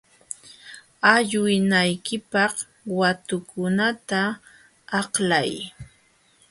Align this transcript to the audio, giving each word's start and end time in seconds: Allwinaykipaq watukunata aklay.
Allwinaykipaq 1.13 2.53
watukunata 2.99 4.21
aklay. 4.99 5.51